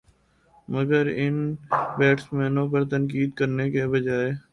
[0.67, 1.35] مگر ان
[1.97, 4.31] بیٹسمینوں پر تنقید کرنے کے بجائے